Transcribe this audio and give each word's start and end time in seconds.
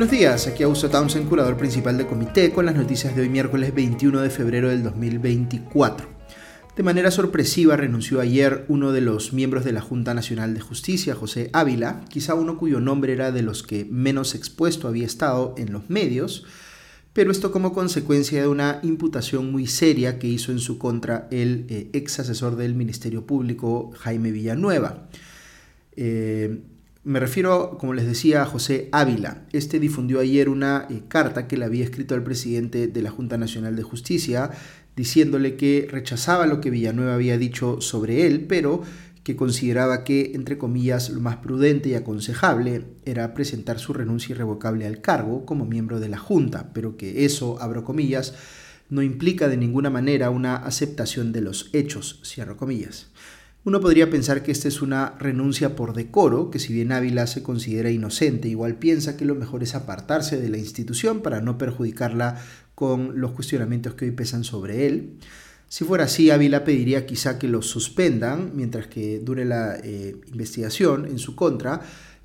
Buenos 0.00 0.18
días, 0.18 0.46
aquí 0.46 0.62
Augusto 0.62 0.88
Townsend, 0.88 1.28
curador 1.28 1.58
principal 1.58 1.98
de 1.98 2.06
Comité, 2.06 2.54
con 2.54 2.64
las 2.64 2.74
noticias 2.74 3.14
de 3.14 3.20
hoy 3.20 3.28
miércoles 3.28 3.74
21 3.74 4.22
de 4.22 4.30
febrero 4.30 4.70
del 4.70 4.82
2024. 4.82 6.08
De 6.74 6.82
manera 6.82 7.10
sorpresiva 7.10 7.76
renunció 7.76 8.18
ayer 8.18 8.64
uno 8.68 8.92
de 8.92 9.02
los 9.02 9.34
miembros 9.34 9.62
de 9.62 9.72
la 9.72 9.82
Junta 9.82 10.14
Nacional 10.14 10.54
de 10.54 10.62
Justicia, 10.62 11.14
José 11.14 11.50
Ávila, 11.52 12.02
quizá 12.08 12.32
uno 12.32 12.56
cuyo 12.56 12.80
nombre 12.80 13.12
era 13.12 13.30
de 13.30 13.42
los 13.42 13.62
que 13.62 13.84
menos 13.84 14.34
expuesto 14.34 14.88
había 14.88 15.04
estado 15.04 15.54
en 15.58 15.70
los 15.70 15.90
medios, 15.90 16.46
pero 17.12 17.30
esto 17.30 17.52
como 17.52 17.74
consecuencia 17.74 18.40
de 18.40 18.48
una 18.48 18.80
imputación 18.82 19.52
muy 19.52 19.66
seria 19.66 20.18
que 20.18 20.28
hizo 20.28 20.50
en 20.50 20.60
su 20.60 20.78
contra 20.78 21.28
el 21.30 21.66
eh, 21.68 21.90
ex 21.92 22.20
asesor 22.20 22.56
del 22.56 22.74
Ministerio 22.74 23.26
Público, 23.26 23.90
Jaime 23.98 24.32
Villanueva. 24.32 25.10
Eh, 25.94 26.62
me 27.02 27.18
refiero, 27.18 27.78
como 27.78 27.94
les 27.94 28.06
decía, 28.06 28.42
a 28.42 28.46
José 28.46 28.88
Ávila. 28.92 29.46
Este 29.52 29.80
difundió 29.80 30.20
ayer 30.20 30.48
una 30.48 30.86
eh, 30.90 31.02
carta 31.08 31.48
que 31.48 31.56
le 31.56 31.64
había 31.64 31.84
escrito 31.84 32.14
al 32.14 32.22
presidente 32.22 32.88
de 32.88 33.02
la 33.02 33.10
Junta 33.10 33.38
Nacional 33.38 33.74
de 33.74 33.82
Justicia, 33.82 34.50
diciéndole 34.96 35.56
que 35.56 35.88
rechazaba 35.90 36.46
lo 36.46 36.60
que 36.60 36.70
Villanueva 36.70 37.14
había 37.14 37.38
dicho 37.38 37.80
sobre 37.80 38.26
él, 38.26 38.46
pero 38.46 38.82
que 39.22 39.36
consideraba 39.36 40.04
que, 40.04 40.32
entre 40.34 40.58
comillas, 40.58 41.08
lo 41.10 41.20
más 41.20 41.36
prudente 41.36 41.88
y 41.88 41.94
aconsejable 41.94 42.84
era 43.04 43.32
presentar 43.32 43.78
su 43.78 43.92
renuncia 43.92 44.34
irrevocable 44.34 44.86
al 44.86 45.00
cargo 45.00 45.46
como 45.46 45.64
miembro 45.64 46.00
de 46.00 46.08
la 46.08 46.18
Junta, 46.18 46.70
pero 46.74 46.96
que 46.96 47.24
eso, 47.24 47.60
abro 47.62 47.84
comillas, 47.84 48.34
no 48.90 49.02
implica 49.02 49.48
de 49.48 49.56
ninguna 49.56 49.88
manera 49.88 50.30
una 50.30 50.56
aceptación 50.56 51.32
de 51.32 51.42
los 51.42 51.70
hechos, 51.72 52.20
cierro 52.24 52.56
comillas. 52.56 53.08
Uno 53.62 53.80
podría 53.80 54.08
pensar 54.08 54.42
que 54.42 54.52
esta 54.52 54.68
es 54.68 54.80
una 54.80 55.16
renuncia 55.18 55.76
por 55.76 55.92
decoro, 55.92 56.50
que 56.50 56.58
si 56.58 56.72
bien 56.72 56.92
Ávila 56.92 57.26
se 57.26 57.42
considera 57.42 57.90
inocente, 57.90 58.48
igual 58.48 58.76
piensa 58.76 59.18
que 59.18 59.26
lo 59.26 59.34
mejor 59.34 59.62
es 59.62 59.74
apartarse 59.74 60.40
de 60.40 60.48
la 60.48 60.56
institución 60.56 61.20
para 61.20 61.42
no 61.42 61.58
perjudicarla 61.58 62.40
con 62.74 63.20
los 63.20 63.32
cuestionamientos 63.32 63.94
que 63.94 64.06
hoy 64.06 64.12
pesan 64.12 64.44
sobre 64.44 64.86
él. 64.86 65.18
Si 65.68 65.84
fuera 65.84 66.04
así, 66.04 66.30
Ávila 66.30 66.64
pediría 66.64 67.04
quizá 67.04 67.38
que 67.38 67.48
lo 67.48 67.60
suspendan 67.60 68.52
mientras 68.54 68.86
que 68.86 69.20
dure 69.20 69.44
la 69.44 69.76
eh, 69.76 70.16
investigación 70.28 71.04
en 71.04 71.18
su 71.18 71.36
contra, 71.36 71.82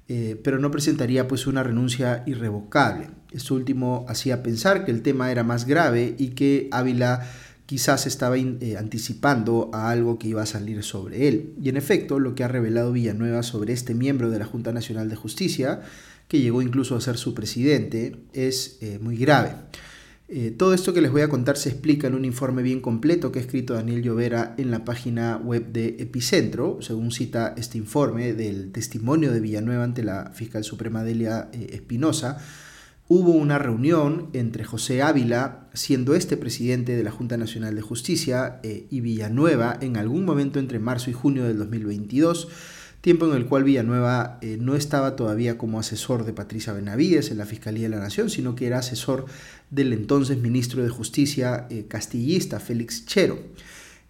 eh, 0.08 0.40
pero 0.42 0.58
no 0.58 0.72
presentaría 0.72 1.28
pues 1.28 1.48
una 1.48 1.64
renuncia 1.64 2.24
irrevocable. 2.26 3.10
Esto 3.32 3.56
último 3.56 4.06
hacía 4.08 4.42
pensar 4.42 4.86
que 4.86 4.92
el 4.92 5.02
tema 5.02 5.32
era 5.32 5.44
más 5.44 5.66
grave 5.66 6.16
y 6.18 6.30
que 6.30 6.70
Ávila 6.72 7.30
quizás 7.66 8.06
estaba 8.06 8.38
eh, 8.38 8.78
anticipando 8.78 9.70
a 9.74 9.90
algo 9.90 10.20
que 10.20 10.28
iba 10.28 10.44
a 10.44 10.46
salir 10.46 10.84
sobre 10.84 11.28
él. 11.28 11.54
Y 11.62 11.70
en 11.70 11.78
efecto, 11.78 12.20
lo 12.20 12.36
que 12.36 12.44
ha 12.44 12.48
revelado 12.48 12.92
Villanueva 12.92 13.44
sobre 13.44 13.74
este 13.74 13.94
miembro 13.94 14.30
de 14.30 14.40
la 14.40 14.46
Junta 14.46 14.72
Nacional 14.72 15.10
de 15.10 15.16
Justicia, 15.16 15.82
que 16.28 16.40
llegó 16.40 16.62
incluso 16.62 16.96
a 16.96 17.02
ser 17.02 17.18
su 17.18 17.34
presidente, 17.34 18.18
es 18.34 18.78
eh, 18.82 19.00
muy 19.02 19.18
grave. 19.18 19.54
Eh, 20.28 20.52
todo 20.58 20.74
esto 20.74 20.92
que 20.92 21.02
les 21.02 21.12
voy 21.12 21.22
a 21.22 21.30
contar 21.30 21.56
se 21.56 21.70
explica 21.70 22.08
en 22.08 22.16
un 22.16 22.26
informe 22.26 22.64
bien 22.64 22.82
completo 22.82 23.32
que 23.32 23.38
ha 23.38 23.42
escrito 23.44 23.76
Daniel 23.76 24.02
Llovera 24.02 24.56
en 24.58 24.72
la 24.72 24.84
página 24.84 25.38
web 25.38 25.72
de 25.72 25.98
Epicentro, 26.00 26.80
según 26.82 27.12
cita 27.12 27.54
este 27.58 27.78
informe 27.78 28.34
del 28.34 28.72
testimonio 28.72 29.32
de 29.32 29.40
Villanueva 29.40 29.84
ante 29.84 30.04
la 30.04 30.32
fiscal 30.34 30.64
suprema 30.64 31.04
Delia 31.04 31.50
Espinosa 31.54 32.40
hubo 33.08 33.32
una 33.32 33.60
reunión 33.60 34.30
entre 34.34 34.64
José 34.64 35.02
Ávila, 35.02 35.68
siendo 35.74 36.16
este 36.16 36.38
presidente 36.38 36.96
de 36.96 37.04
la 37.04 37.12
Junta 37.12 37.38
Nacional 37.38 37.76
de 37.76 37.82
Justicia, 37.82 38.60
eh, 38.64 38.88
y 38.90 39.02
Villanueva 39.02 39.78
en 39.82 39.98
algún 39.98 40.26
momento 40.26 40.60
entre 40.60 40.80
marzo 40.80 41.10
y 41.10 41.14
junio 41.14 41.46
del 41.46 41.58
2022, 41.60 42.48
tiempo 43.02 43.28
en 43.28 43.38
el 43.38 43.46
cual 43.46 43.64
Villanueva 43.64 44.40
eh, 44.42 44.58
no 44.60 44.76
estaba 44.76 45.16
todavía 45.16 45.60
como 45.60 45.80
asesor 45.80 46.26
de 46.26 46.34
Patricia 46.34 46.74
Benavides 46.74 47.30
en 47.30 47.38
la 47.38 47.46
Fiscalía 47.46 47.84
de 47.84 47.96
la 47.96 48.02
Nación, 48.02 48.32
sino 48.32 48.56
que 48.56 48.66
era 48.66 48.80
asesor 48.80 49.26
del 49.70 49.94
entonces 49.94 50.40
ministro 50.40 50.82
de 50.82 50.90
Justicia 50.90 51.68
eh, 51.70 51.86
castillista 51.88 52.60
Félix 52.60 53.06
Chero. 53.06 53.38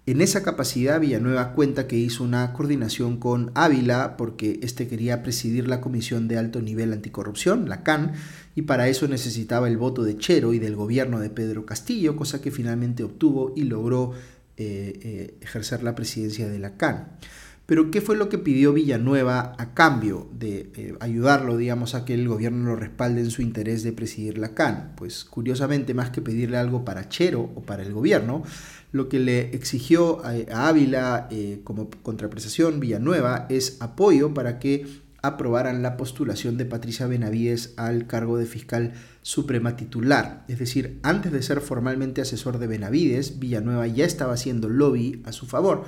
En 0.08 0.22
esa 0.22 0.44
capacidad, 0.44 1.00
Villanueva 1.00 1.54
cuenta 1.54 1.88
que 1.88 1.98
hizo 1.98 2.24
una 2.24 2.54
coordinación 2.54 3.18
con 3.18 3.52
Ávila 3.56 4.18
porque 4.18 4.60
éste 4.62 4.88
quería 4.88 5.24
presidir 5.24 5.68
la 5.68 5.82
Comisión 5.82 6.28
de 6.28 6.38
Alto 6.38 6.62
Nivel 6.62 6.94
Anticorrupción, 6.94 7.68
la 7.68 7.82
CAN, 7.82 8.14
y 8.54 8.64
para 8.64 8.88
eso 8.88 9.08
necesitaba 9.08 9.68
el 9.68 9.78
voto 9.78 10.04
de 10.04 10.16
Chero 10.16 10.54
y 10.54 10.60
del 10.60 10.76
gobierno 10.76 11.20
de 11.20 11.32
Pedro 11.32 11.66
Castillo, 11.66 12.16
cosa 12.16 12.40
que 12.40 12.52
finalmente 12.52 13.04
obtuvo 13.04 13.54
y 13.56 13.64
logró 13.64 14.12
eh, 14.58 15.00
eh, 15.02 15.38
ejercer 15.42 15.82
la 15.82 15.96
presidencia 15.96 16.48
de 16.48 16.60
la 16.60 16.78
CAN. 16.78 17.18
Pero 17.66 17.90
¿qué 17.90 18.00
fue 18.00 18.16
lo 18.16 18.30
que 18.30 18.38
pidió 18.38 18.74
Villanueva 18.74 19.56
a 19.58 19.74
cambio 19.74 20.30
de 20.32 20.70
eh, 20.76 20.96
ayudarlo, 21.00 21.58
digamos, 21.58 21.96
a 21.96 22.06
que 22.06 22.14
el 22.14 22.28
gobierno 22.28 22.70
lo 22.70 22.76
respalde 22.76 23.22
en 23.22 23.32
su 23.32 23.42
interés 23.42 23.82
de 23.84 23.92
presidir 23.92 24.38
la 24.38 24.54
CAN? 24.54 24.94
Pues 24.96 25.26
curiosamente, 25.26 25.96
más 25.96 26.12
que 26.12 26.22
pedirle 26.22 26.58
algo 26.58 26.86
para 26.86 27.10
Chero 27.10 27.52
o 27.56 27.64
para 27.64 27.82
el 27.82 27.92
gobierno, 27.92 28.44
lo 28.92 29.10
que 29.10 29.20
le 29.20 29.56
exigió 29.56 30.22
a, 30.24 30.68
Ávila 30.68 31.28
eh, 31.32 31.62
como 31.64 31.90
contraprestación 32.04 32.80
Villanueva 32.80 33.48
es 33.50 33.78
apoyo 33.82 34.34
para 34.34 34.60
que 34.60 34.86
aprobaran 35.24 35.82
la 35.82 35.98
postulación 35.98 36.58
de 36.58 36.66
Patricia 36.66 37.08
Benavides 37.08 37.74
al 37.78 38.06
cargo 38.06 38.38
de 38.38 38.46
fiscal 38.46 38.94
suprema 39.24 39.76
titular. 39.76 40.46
Es 40.48 40.60
decir, 40.60 41.00
antes 41.02 41.32
de 41.32 41.42
ser 41.42 41.62
formalmente 41.62 42.22
asesor 42.22 42.60
de 42.60 42.68
Benavides, 42.68 43.40
Villanueva 43.40 43.88
ya 43.88 44.06
estaba 44.06 44.34
haciendo 44.34 44.70
lobby 44.70 45.24
a 45.26 45.32
su 45.32 45.48
favor, 45.48 45.86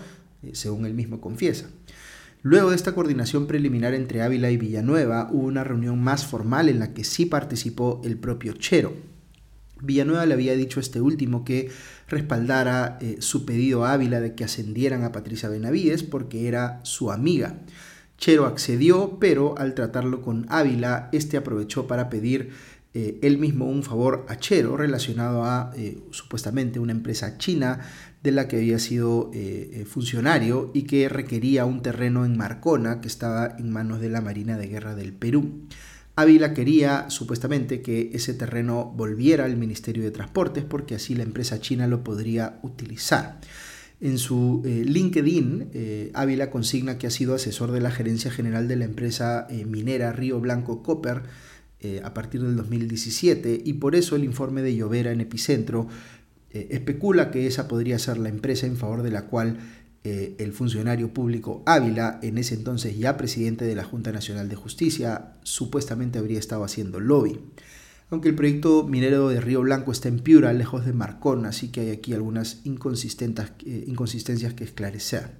según 0.53 0.85
él 0.85 0.93
mismo 0.93 1.21
confiesa. 1.21 1.69
Luego 2.43 2.69
de 2.69 2.75
esta 2.75 2.93
coordinación 2.93 3.47
preliminar 3.47 3.93
entre 3.93 4.21
Ávila 4.21 4.51
y 4.51 4.57
Villanueva, 4.57 5.29
hubo 5.31 5.47
una 5.47 5.63
reunión 5.63 6.01
más 6.01 6.25
formal 6.25 6.69
en 6.69 6.79
la 6.79 6.93
que 6.93 7.03
sí 7.03 7.25
participó 7.25 8.01
el 8.05 8.17
propio 8.17 8.53
Chero. 8.53 8.93
Villanueva 9.81 10.25
le 10.25 10.33
había 10.33 10.55
dicho 10.55 10.79
a 10.79 10.83
este 10.83 11.01
último 11.01 11.43
que 11.43 11.69
respaldara 12.07 12.97
eh, 13.01 13.17
su 13.19 13.45
pedido 13.45 13.85
a 13.85 13.93
Ávila 13.93 14.19
de 14.19 14.33
que 14.33 14.43
ascendieran 14.43 15.03
a 15.03 15.11
Patricia 15.11 15.49
Benavides 15.49 16.03
porque 16.03 16.47
era 16.47 16.79
su 16.83 17.11
amiga. 17.11 17.59
Chero 18.17 18.45
accedió, 18.45 19.17
pero 19.19 19.57
al 19.57 19.75
tratarlo 19.75 20.21
con 20.21 20.45
Ávila, 20.49 21.09
este 21.11 21.37
aprovechó 21.37 21.85
para 21.85 22.09
pedir 22.09 22.51
eh, 22.99 23.19
él 23.21 23.37
mismo 23.37 23.65
un 23.65 23.83
favor 23.83 24.25
a 24.27 24.37
Chero 24.37 24.75
relacionado 24.75 25.43
a 25.43 25.71
eh, 25.77 25.99
supuestamente 26.09 26.79
una 26.79 26.93
empresa 26.93 27.37
china 27.37 27.79
de 28.23 28.31
la 28.31 28.47
que 28.47 28.57
había 28.57 28.79
sido 28.79 29.29
funcionario 29.85 30.71
y 30.73 30.83
que 30.83 31.07
requería 31.07 31.65
un 31.65 31.83
terreno 31.83 32.25
en 32.25 32.35
Marcona 32.35 32.99
que 32.99 33.07
estaba 33.07 33.55
en 33.59 33.69
manos 33.69 34.01
de 34.01 34.09
la 34.09 34.21
Marina 34.21 34.57
de 34.57 34.67
Guerra 34.67 34.95
del 34.95 35.13
Perú. 35.13 35.67
Ávila 36.15 36.55
quería 36.55 37.11
supuestamente 37.11 37.83
que 37.83 38.09
ese 38.13 38.33
terreno 38.33 38.91
volviera 38.97 39.45
al 39.45 39.57
Ministerio 39.57 40.03
de 40.03 40.09
Transportes 40.09 40.63
porque 40.63 40.95
así 40.95 41.13
la 41.13 41.21
empresa 41.21 41.61
china 41.61 41.85
lo 41.85 42.03
podría 42.03 42.59
utilizar. 42.63 43.39
En 43.99 44.17
su 44.17 44.61
eh, 44.65 44.83
LinkedIn, 44.85 45.69
eh, 45.73 46.11
Ávila 46.15 46.49
consigna 46.49 46.97
que 46.97 47.07
ha 47.07 47.11
sido 47.11 47.35
asesor 47.35 47.71
de 47.71 47.81
la 47.81 47.89
gerencia 47.89 48.29
general 48.29 48.67
de 48.67 48.75
la 48.75 48.85
empresa 48.85 49.45
eh, 49.49 49.65
minera 49.65 50.11
Río 50.11 50.39
Blanco 50.39 50.83
Copper 50.83 51.21
a 52.03 52.13
partir 52.13 52.41
del 52.41 52.55
2017 52.55 53.61
y 53.63 53.73
por 53.73 53.95
eso 53.95 54.15
el 54.15 54.23
informe 54.23 54.61
de 54.61 54.75
Llovera 54.75 55.11
en 55.11 55.21
Epicentro 55.21 55.87
especula 56.49 57.29
que 57.29 57.45
esa 57.45 57.67
podría 57.67 57.99
ser 57.99 58.17
la 58.17 58.29
empresa 58.29 58.65
en 58.65 58.77
favor 58.77 59.03
de 59.03 59.11
la 59.11 59.25
cual 59.27 59.57
eh, 60.09 60.37
el 60.39 60.53
funcionario 60.53 61.13
público 61.13 61.63
Ávila, 61.65 62.19
en 62.21 62.37
ese 62.37 62.55
entonces 62.55 62.97
ya 62.97 63.17
presidente 63.17 63.65
de 63.65 63.75
la 63.75 63.83
Junta 63.83 64.13
Nacional 64.13 64.47
de 64.47 64.55
Justicia, 64.55 65.33
supuestamente 65.43 66.17
habría 66.17 66.39
estado 66.39 66.63
haciendo 66.63 67.01
lobby. 67.01 67.37
Aunque 68.09 68.29
el 68.29 68.35
proyecto 68.35 68.87
minero 68.87 69.27
de 69.27 69.41
Río 69.41 69.59
Blanco 69.59 69.91
está 69.91 70.07
en 70.07 70.19
Piura, 70.19 70.53
lejos 70.53 70.85
de 70.85 70.93
Marcón, 70.93 71.45
así 71.45 71.73
que 71.73 71.81
hay 71.81 71.89
aquí 71.89 72.13
algunas 72.13 72.61
eh, 72.63 72.69
inconsistencias 73.85 74.53
que 74.53 74.63
esclarecer. 74.63 75.31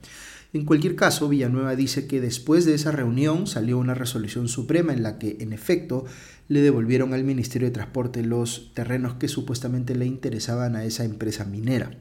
En 0.58 0.66
cualquier 0.66 0.96
caso, 0.96 1.30
Villanueva 1.30 1.76
dice 1.76 2.08
que 2.08 2.20
después 2.20 2.66
de 2.66 2.74
esa 2.74 2.92
reunión 2.92 3.46
salió 3.46 3.78
una 3.78 3.94
resolución 3.94 4.48
suprema 4.48 4.92
en 4.92 5.04
la 5.04 5.20
que, 5.20 5.38
en 5.40 5.54
efecto, 5.54 6.06
le 6.48 6.62
devolvieron 6.62 7.14
al 7.14 7.24
Ministerio 7.24 7.68
de 7.68 7.76
Transporte 7.76 8.24
los 8.24 8.72
terrenos 8.74 9.14
que 9.14 9.28
supuestamente 9.28 9.94
le 9.94 10.08
interesaban 10.08 10.76
a 10.76 10.84
esa 10.84 11.04
empresa 11.04 11.46
minera. 11.46 11.92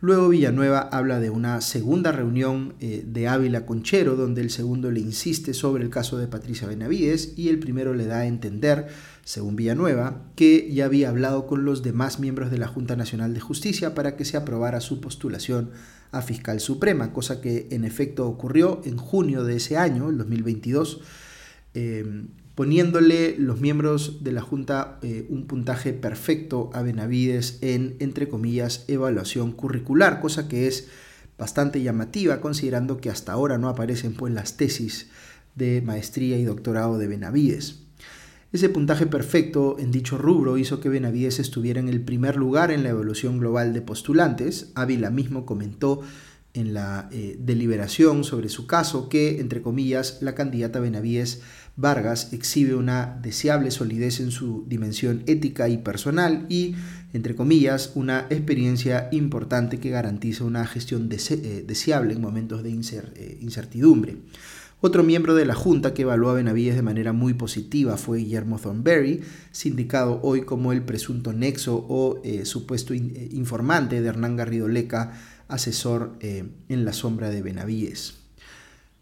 Luego 0.00 0.28
Villanueva 0.28 0.88
habla 0.92 1.18
de 1.18 1.30
una 1.30 1.60
segunda 1.60 2.12
reunión 2.12 2.74
eh, 2.78 3.02
de 3.04 3.26
Ávila 3.26 3.66
con 3.66 3.82
Chero, 3.82 4.14
donde 4.14 4.42
el 4.42 4.50
segundo 4.50 4.92
le 4.92 5.00
insiste 5.00 5.52
sobre 5.52 5.82
el 5.82 5.90
caso 5.90 6.18
de 6.18 6.28
Patricia 6.28 6.68
Benavides 6.68 7.32
y 7.36 7.48
el 7.48 7.58
primero 7.58 7.94
le 7.94 8.06
da 8.06 8.18
a 8.18 8.26
entender, 8.26 8.86
según 9.24 9.56
Villanueva, 9.56 10.22
que 10.36 10.72
ya 10.72 10.84
había 10.84 11.08
hablado 11.08 11.48
con 11.48 11.64
los 11.64 11.82
demás 11.82 12.20
miembros 12.20 12.52
de 12.52 12.58
la 12.58 12.68
Junta 12.68 12.94
Nacional 12.94 13.34
de 13.34 13.40
Justicia 13.40 13.96
para 13.96 14.14
que 14.14 14.24
se 14.24 14.36
aprobara 14.36 14.80
su 14.80 15.00
postulación 15.00 15.72
a 16.12 16.22
fiscal 16.22 16.60
suprema, 16.60 17.12
cosa 17.12 17.40
que 17.40 17.68
en 17.70 17.84
efecto 17.84 18.26
ocurrió 18.26 18.80
en 18.84 18.96
junio 18.96 19.44
de 19.44 19.56
ese 19.56 19.76
año, 19.76 20.08
el 20.08 20.18
2022 20.18 21.00
poniéndole 22.58 23.36
los 23.38 23.60
miembros 23.60 24.24
de 24.24 24.32
la 24.32 24.40
Junta 24.40 24.98
eh, 25.02 25.26
un 25.28 25.46
puntaje 25.46 25.92
perfecto 25.92 26.70
a 26.74 26.82
Benavides 26.82 27.58
en, 27.60 27.94
entre 28.00 28.28
comillas, 28.28 28.84
evaluación 28.88 29.52
curricular, 29.52 30.20
cosa 30.20 30.48
que 30.48 30.66
es 30.66 30.88
bastante 31.38 31.80
llamativa 31.82 32.40
considerando 32.40 33.00
que 33.00 33.10
hasta 33.10 33.30
ahora 33.30 33.58
no 33.58 33.68
aparecen 33.68 34.14
pues 34.14 34.34
las 34.34 34.56
tesis 34.56 35.06
de 35.54 35.82
maestría 35.82 36.36
y 36.36 36.42
doctorado 36.42 36.98
de 36.98 37.06
Benavides. 37.06 37.84
Ese 38.50 38.70
puntaje 38.70 39.06
perfecto 39.06 39.76
en 39.78 39.90
dicho 39.90 40.16
rubro 40.16 40.56
hizo 40.56 40.80
que 40.80 40.88
Benavides 40.88 41.38
estuviera 41.38 41.80
en 41.80 41.88
el 41.88 42.00
primer 42.00 42.36
lugar 42.36 42.70
en 42.70 42.82
la 42.82 42.88
evaluación 42.88 43.38
global 43.38 43.74
de 43.74 43.82
postulantes. 43.82 44.72
Ávila 44.74 45.10
mismo 45.10 45.44
comentó 45.44 46.00
en 46.54 46.72
la 46.72 47.10
eh, 47.12 47.36
deliberación 47.38 48.24
sobre 48.24 48.48
su 48.48 48.66
caso 48.66 49.10
que, 49.10 49.38
entre 49.38 49.60
comillas, 49.60 50.22
la 50.22 50.34
candidata 50.34 50.80
Benavides 50.80 51.42
Vargas 51.76 52.32
exhibe 52.32 52.74
una 52.74 53.18
deseable 53.22 53.70
solidez 53.70 54.18
en 54.18 54.30
su 54.30 54.64
dimensión 54.66 55.24
ética 55.26 55.68
y 55.68 55.76
personal 55.76 56.46
y, 56.48 56.74
entre 57.12 57.36
comillas, 57.36 57.92
una 57.94 58.26
experiencia 58.30 59.10
importante 59.12 59.78
que 59.78 59.90
garantiza 59.90 60.44
una 60.44 60.66
gestión 60.66 61.10
eh, 61.12 61.64
deseable 61.66 62.14
en 62.14 62.22
momentos 62.22 62.62
de 62.62 62.70
eh, 62.70 63.38
incertidumbre. 63.42 64.16
Otro 64.80 65.02
miembro 65.02 65.34
de 65.34 65.44
la 65.44 65.56
Junta 65.56 65.92
que 65.92 66.02
evaluó 66.02 66.30
a 66.30 66.34
Benavides 66.34 66.76
de 66.76 66.82
manera 66.82 67.12
muy 67.12 67.34
positiva 67.34 67.96
fue 67.96 68.18
Guillermo 68.18 68.60
Thornberry, 68.60 69.22
sindicado 69.50 70.20
hoy 70.22 70.42
como 70.42 70.72
el 70.72 70.82
presunto 70.82 71.32
nexo 71.32 71.84
o 71.88 72.20
eh, 72.22 72.44
supuesto 72.44 72.94
eh, 72.94 73.28
informante 73.32 74.00
de 74.00 74.08
Hernán 74.08 74.36
Garrido 74.36 74.68
Leca, 74.68 75.18
asesor 75.48 76.12
eh, 76.20 76.44
en 76.68 76.84
la 76.84 76.92
sombra 76.92 77.30
de 77.30 77.42
Benavides. 77.42 78.18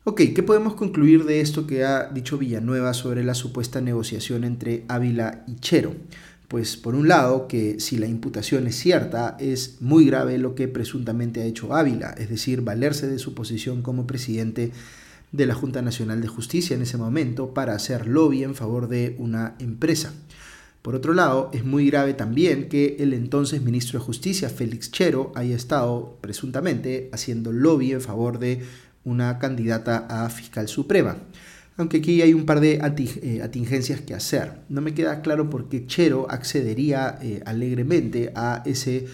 Ok, 0.05 0.23
¿qué 0.35 0.43
podemos 0.43 0.77
concluir 0.77 1.25
de 1.25 1.43
esto 1.43 1.67
que 1.67 1.85
ha 1.85 2.09
dicho 2.09 2.39
Villanueva 2.39 2.95
sobre 2.95 3.23
la 3.23 3.35
supuesta 3.35 3.83
negociación 3.83 4.45
entre 4.45 4.85
Ávila 4.89 5.45
y 5.47 5.57
Chero? 5.57 5.95
Pues 6.49 6.79
por 6.79 6.95
un 6.95 7.09
lado, 7.09 7.49
que 7.49 7.81
si 7.81 7.99
la 7.99 8.07
imputación 8.07 8.67
es 8.67 8.77
cierta, 8.77 9.37
es 9.41 9.83
muy 9.83 10.07
grave 10.07 10.39
lo 10.39 10.55
que 10.55 10.69
presuntamente 10.69 11.43
ha 11.43 11.45
hecho 11.45 11.75
Ávila, 11.75 12.15
es 12.17 12.31
decir, 12.31 12.63
valerse 12.63 13.09
de 13.09 13.19
su 13.19 13.35
posición 13.35 13.83
como 13.83 14.07
presidente 14.07 14.73
de 15.37 15.47
la 15.47 15.55
Junta 15.55 15.83
Nacional 15.83 16.21
de 16.21 16.29
Justicia 16.29 16.75
en 16.75 16.83
ese 16.83 16.97
momento 16.97 17.53
para 17.53 17.75
hacer 17.75 18.07
lobby 18.07 18.43
en 18.43 18.55
favor 18.55 18.89
de 18.89 19.17
una 19.19 19.55
empresa. 19.59 20.15
Por 20.83 20.95
otro 20.95 21.15
lado, 21.15 21.51
es 21.53 21.65
muy 21.65 21.91
grave 21.91 22.15
también 22.15 22.69
que 22.69 22.97
el 23.01 23.13
entonces 23.13 23.61
ministro 23.61 23.99
de 23.99 24.05
Justicia, 24.05 24.49
Félix 24.49 24.91
Chero, 24.93 25.33
haya 25.35 25.57
estado 25.57 26.17
presuntamente 26.21 27.11
haciendo 27.13 27.53
lobby 27.53 27.93
en 27.93 28.01
favor 28.01 28.39
de 28.39 28.63
una 29.05 29.39
candidata 29.39 30.07
a 30.09 30.31
fiscal 30.31 30.69
suprema. 30.69 31.17
Aunque 31.77 31.99
aquí 31.99 32.23
hay 32.23 32.33
un 32.33 32.47
par 32.47 32.61
de 32.61 32.81
eh, 32.81 33.43
atingencias 33.43 34.01
que 34.01 34.15
hacer. 34.15 34.61
No 34.69 34.81
me 34.81 34.95
queda 34.95 35.21
claro 35.21 35.51
por 35.51 35.69
qué 35.69 35.87
Chero 35.87 36.27
accedería 36.31 37.19
eh, 37.21 37.43
alegremente 37.45 38.33
a 38.35 38.63
ese 38.65 39.07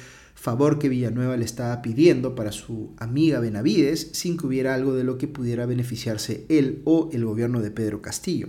favor 0.43 0.81
que 0.81 0.89
Villanueva 0.89 1.37
le 1.37 1.45
estaba 1.45 1.83
pidiendo 1.83 2.35
para 2.35 2.51
su 2.51 2.95
amiga 2.99 3.39
Benavides 3.39 4.09
sin 4.11 4.37
que 4.37 4.49
hubiera 4.49 4.75
algo 4.75 4.93
de 4.93 5.05
lo 5.05 5.17
que 5.17 5.29
pudiera 5.29 5.67
beneficiarse 5.67 6.47
él 6.49 6.83
o 6.85 7.11
el 7.13 7.25
gobierno 7.25 7.61
de 7.61 7.71
Pedro 7.71 8.03
Castillo, 8.03 8.49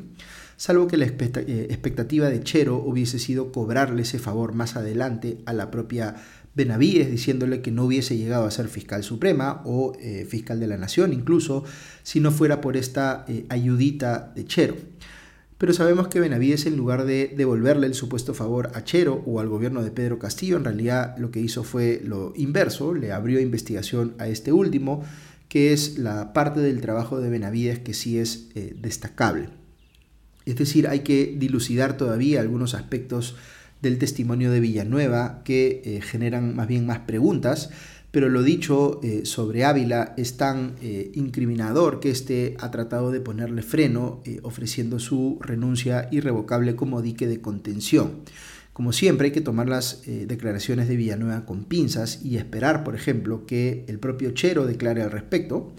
salvo 0.57 0.87
que 0.87 0.97
la 0.97 1.05
eh, 1.05 1.67
expectativa 1.69 2.29
de 2.29 2.41
Chero 2.41 2.77
hubiese 2.77 3.19
sido 3.19 3.51
cobrarle 3.51 4.01
ese 4.01 4.17
favor 4.17 4.55
más 4.55 4.75
adelante 4.75 5.37
a 5.45 5.53
la 5.53 5.69
propia 5.69 6.15
Benavides 6.55 7.11
diciéndole 7.11 7.61
que 7.61 7.69
no 7.69 7.85
hubiese 7.85 8.17
llegado 8.17 8.45
a 8.45 8.51
ser 8.51 8.69
fiscal 8.69 9.03
suprema 9.03 9.61
o 9.63 9.93
eh, 9.99 10.25
fiscal 10.27 10.59
de 10.59 10.65
la 10.65 10.77
nación 10.77 11.13
incluso 11.13 11.63
si 12.01 12.19
no 12.19 12.31
fuera 12.31 12.59
por 12.59 12.75
esta 12.75 13.23
eh, 13.27 13.45
ayudita 13.49 14.31
de 14.35 14.45
Chero 14.45 14.75
pero 15.63 15.71
sabemos 15.71 16.09
que 16.09 16.19
Benavides 16.19 16.65
en 16.65 16.75
lugar 16.75 17.05
de 17.05 17.33
devolverle 17.37 17.87
el 17.87 17.93
supuesto 17.93 18.33
favor 18.33 18.71
a 18.73 18.83
Chero 18.83 19.23
o 19.25 19.39
al 19.39 19.47
gobierno 19.47 19.81
de 19.81 19.91
Pedro 19.91 20.19
Castillo, 20.19 20.57
en 20.57 20.65
realidad 20.65 21.15
lo 21.17 21.31
que 21.31 21.39
hizo 21.39 21.63
fue 21.63 22.01
lo 22.03 22.33
inverso, 22.35 22.93
le 22.93 23.13
abrió 23.13 23.39
investigación 23.39 24.13
a 24.17 24.27
este 24.27 24.51
último, 24.51 25.05
que 25.47 25.71
es 25.71 25.97
la 25.97 26.33
parte 26.33 26.59
del 26.59 26.81
trabajo 26.81 27.21
de 27.21 27.29
Benavides 27.29 27.79
que 27.79 27.93
sí 27.93 28.17
es 28.17 28.49
eh, 28.55 28.75
destacable. 28.77 29.51
Es 30.45 30.57
decir, 30.57 30.85
hay 30.85 30.99
que 30.99 31.33
dilucidar 31.37 31.95
todavía 31.95 32.41
algunos 32.41 32.73
aspectos 32.73 33.37
del 33.81 33.99
testimonio 33.99 34.51
de 34.51 34.59
Villanueva 34.59 35.43
que 35.45 35.81
eh, 35.85 36.01
generan 36.01 36.57
más 36.57 36.67
bien 36.67 36.85
más 36.85 36.99
preguntas, 36.99 37.69
pero 38.13 38.29
lo 38.29 38.43
dicho 38.43 38.99
eh, 39.01 39.21
sobre 39.25 39.65
Ávila 39.65 40.13
es 40.17 40.37
tan 40.37 40.75
eh, 40.83 41.11
incriminador 41.15 41.99
que 41.99 42.11
éste 42.11 42.55
ha 42.59 42.69
tratado 42.69 43.09
de 43.11 43.19
ponerle 43.21 43.63
freno 43.63 44.21
eh, 44.23 44.39
ofreciendo 44.43 44.99
su 44.99 45.39
renuncia 45.41 46.09
irrevocable 46.11 46.75
como 46.75 47.01
dique 47.01 47.25
de 47.25 47.41
contención. 47.41 48.19
Como 48.71 48.93
siempre 48.93 49.25
hay 49.25 49.31
que 49.31 49.41
tomar 49.41 49.67
las 49.67 50.01
declaraciones 50.05 50.87
de 50.87 50.95
Villanueva 50.95 51.45
con 51.45 51.63
pinzas 51.63 52.23
y 52.23 52.37
esperar, 52.37 52.83
por 52.83 52.95
ejemplo, 52.95 53.45
que 53.45 53.85
el 53.87 53.99
propio 53.99 54.31
Chero 54.31 54.65
declare 54.65 55.03
al 55.03 55.11
respecto, 55.11 55.73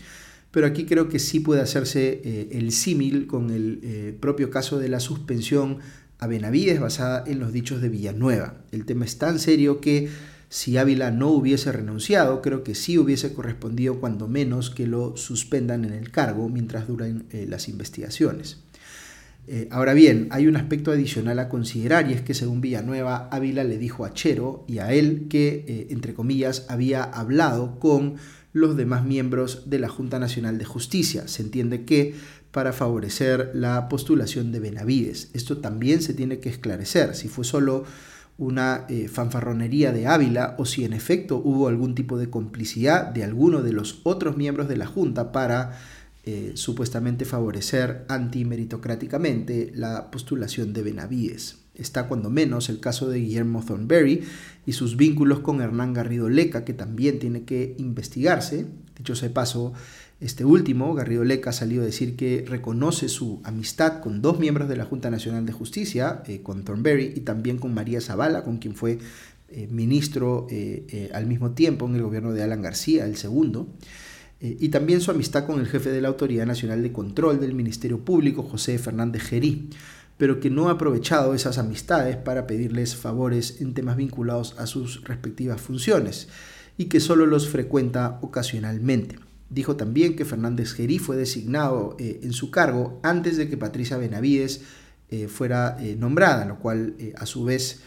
pero 0.53 0.69
aquí 0.69 0.87
creo 0.87 1.09
que 1.09 1.19
sí 1.19 1.41
puede 1.41 1.61
hacerse 1.61 2.49
el 2.53 2.71
símil 2.71 3.27
con 3.27 3.51
el 3.51 4.17
propio 4.21 4.49
caso 4.49 4.79
de 4.79 4.89
la 4.89 5.01
suspensión 5.01 5.79
a 6.21 6.29
Benavides 6.29 6.79
basada 6.79 7.25
en 7.27 7.41
los 7.41 7.53
dichos 7.53 7.83
de 7.83 7.89
Villanueva. 7.89 8.63
El 8.71 8.85
tema 8.85 9.05
es 9.07 9.19
tan 9.19 9.41
serio 9.41 9.81
que 9.81 10.09
si 10.49 10.77
Ávila 10.77 11.11
no 11.11 11.29
hubiese 11.31 11.73
renunciado, 11.73 12.43
creo 12.43 12.63
que 12.63 12.75
sí 12.75 12.99
hubiese 12.99 13.33
correspondido 13.33 14.01
cuando 14.01 14.29
menos 14.29 14.71
que 14.71 14.87
lo 14.87 15.17
suspendan 15.17 15.85
en 15.85 15.93
el 15.93 16.11
cargo 16.11 16.49
mientras 16.49 16.87
duran 16.87 17.27
eh, 17.31 17.47
las 17.49 17.69
investigaciones. 17.69 18.59
Eh, 19.47 19.69
ahora 19.71 19.93
bien, 19.93 20.29
hay 20.31 20.47
un 20.47 20.57
aspecto 20.57 20.91
adicional 20.91 21.39
a 21.39 21.49
considerar 21.49 22.11
y 22.11 22.15
es 22.15 22.23
que 22.23 22.33
según 22.33 22.61
Villanueva, 22.61 23.29
Ávila 23.31 23.63
le 23.65 23.77
dijo 23.77 24.05
a 24.05 24.15
Chero 24.15 24.65
y 24.67 24.79
a 24.79 24.93
él 24.93 25.27
que, 25.29 25.65
eh, 25.69 25.87
entre 25.91 26.15
comillas, 26.15 26.65
había 26.69 27.03
hablado 27.03 27.79
con 27.79 28.15
los 28.53 28.77
demás 28.77 29.05
miembros 29.05 29.69
de 29.69 29.81
la 29.81 29.89
Junta 29.89 30.19
Nacional 30.19 30.57
de 30.59 30.65
Justicia. 30.65 31.29
Se 31.29 31.43
entiende 31.43 31.85
que 31.85 32.15
para 32.53 32.73
favorecer 32.73 33.51
la 33.53 33.89
postulación 33.89 34.53
de 34.53 34.61
Benavides. 34.61 35.29
Esto 35.35 35.59
también 35.59 36.01
se 36.01 36.15
tiene 36.15 36.39
que 36.39 36.49
esclarecer. 36.49 37.17
Si 37.17 37.29
fue 37.29 37.45
solo 37.45 37.85
una 38.37 38.87
eh, 38.89 39.09
fanfarronería 39.09 39.93
de 39.93 40.07
Ávila 40.07 40.57
o 40.59 40.65
si 40.65 40.85
en 40.85 40.93
efecto 40.93 41.41
hubo 41.45 41.69
algún 41.69 41.95
tipo 41.95 42.19
de 42.19 42.31
complicidad 42.31 43.07
de 43.07 43.23
alguno 43.23 43.63
de 43.63 43.73
los 43.73 44.01
otros 44.03 44.37
miembros 44.37 44.69
de 44.69 44.77
la 44.77 44.87
Junta 44.87 45.31
para 45.31 45.79
eh, 46.25 46.53
supuestamente 46.55 47.25
favorecer 47.25 48.07
antimeritocráticamente 48.09 49.73
la 49.75 50.11
postulación 50.11 50.73
de 50.73 50.83
Benavides. 50.83 51.59
Está 51.75 52.09
cuando 52.09 52.31
menos 52.31 52.69
el 52.69 52.81
caso 52.81 53.09
de 53.09 53.19
Guillermo 53.19 53.63
Thornberry 53.65 54.23
y 54.65 54.73
sus 54.73 54.97
vínculos 54.97 55.41
con 55.41 55.61
Hernán 55.61 55.93
Garrido 55.93 56.29
Leca, 56.29 56.65
que 56.65 56.73
también 56.73 57.19
tiene 57.19 57.43
que 57.43 57.75
investigarse. 57.79 58.67
Dicho 58.97 59.17
sea 59.17 59.35
paso, 59.35 59.75
este 60.21 60.45
último, 60.45 60.95
Garrido 60.95 61.25
Leca, 61.25 61.53
salió 61.53 61.83
a 61.83 61.85
decir 61.85 62.17
que 62.17 62.45
reconoce 62.47 63.09
su 63.09 63.41
amistad 63.45 64.01
con 64.01 64.23
dos 64.23 64.39
miembros 64.39 64.69
de 64.69 64.77
la 64.77 64.85
Junta 64.85 65.11
Nacional 65.11 65.45
de 65.45 65.53
Justicia, 65.53 66.23
eh, 66.27 66.41
con 66.43 66.65
Thornberry 66.65 67.13
y 67.17 67.21
también 67.21 67.59
con 67.59 67.75
María 67.75 68.01
Zavala, 68.01 68.45
con 68.45 68.59
quien 68.59 68.75
fue 68.75 68.99
eh, 69.49 69.69
ministro 69.71 70.47
eh, 70.51 71.11
al 71.13 71.27
mismo 71.27 71.51
tiempo 71.51 71.87
en 71.87 71.97
el 71.97 72.03
gobierno 72.03 72.33
de 72.33 72.43
Alan 72.43 72.63
García, 72.63 73.07
el 73.07 73.17
segundo, 73.17 73.69
y 74.41 74.69
también 74.69 75.01
su 75.01 75.11
amistad 75.11 75.47
con 75.47 75.59
el 75.59 75.67
jefe 75.67 75.91
de 75.91 76.03
la 76.03 76.09
Autoridad 76.09 76.45
Nacional 76.45 76.83
de 76.83 76.93
Control 76.93 77.41
del 77.41 77.55
Ministerio 77.55 78.05
Público, 78.05 78.43
José 78.43 78.79
Fernández 78.79 79.23
Gerí, 79.23 79.71
pero 80.19 80.39
que 80.39 80.51
no 80.51 80.69
ha 80.69 80.73
aprovechado 80.73 81.33
esas 81.33 81.57
amistades 81.57 82.17
para 82.17 82.47
pedirles 82.47 82.95
favores 82.95 83.63
en 83.63 83.73
temas 83.73 83.97
vinculados 83.97 84.55
a 84.59 84.67
sus 84.67 85.03
respectivas 85.05 85.63
funciones 85.63 86.29
y 86.77 86.87
que 86.87 87.01
solo 87.01 87.25
los 87.25 87.49
frecuenta 87.49 88.19
ocasionalmente. 88.21 89.17
Dijo 89.55 89.77
también 89.77 90.17
que 90.17 90.25
Fernández 90.25 90.73
Gerí 90.73 90.99
fue 90.99 91.17
designado 91.17 91.97
eh, 92.01 92.19
en 92.25 92.33
su 92.33 92.51
cargo 92.51 92.99
antes 93.05 93.37
de 93.37 93.49
que 93.49 93.57
Patricia 93.57 93.97
Benavides 93.97 94.63
eh, 95.11 95.29
fuera 95.29 95.77
eh, 95.81 95.95
nombrada, 95.97 96.45
lo 96.45 96.59
cual 96.59 96.97
a 97.17 97.25
su 97.25 97.45
vez 97.45 97.81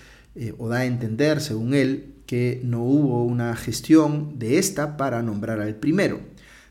o 0.60 0.70
da 0.70 0.78
a 0.78 0.86
entender, 0.86 1.42
según 1.42 1.74
él, 1.74 2.14
que 2.28 2.62
no 2.64 2.84
hubo 2.84 3.26
una 3.26 3.56
gestión 3.56 4.38
de 4.38 4.60
esta 4.60 4.96
para 4.96 5.24
nombrar 5.24 5.60
al 5.60 5.76
primero. 5.76 6.20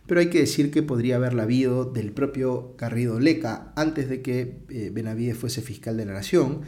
Pero 0.06 0.20
hay 0.20 0.30
que 0.30 0.38
decir 0.38 0.70
que 0.70 0.84
podría 0.84 1.16
haberla 1.16 1.42
habido 1.42 1.84
del 1.84 2.12
propio 2.12 2.76
Garrido 2.78 3.18
Leca 3.18 3.72
antes 3.74 4.08
de 4.08 4.22
que 4.22 4.90
Benavides 4.92 5.36
fuese 5.36 5.62
fiscal 5.62 5.96
de 5.96 6.06
la 6.06 6.12
nación 6.12 6.60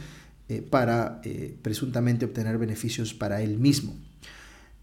para 0.69 1.21
presuntamente 1.61 2.25
obtener 2.25 2.57
beneficios 2.57 3.13
para 3.13 3.41
él 3.41 3.57
mismo. 3.59 3.95